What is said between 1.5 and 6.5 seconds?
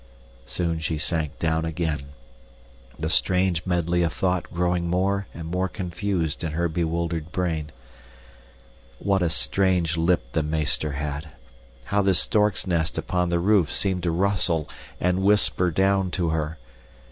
again, the strange medley of thought growing more and more confused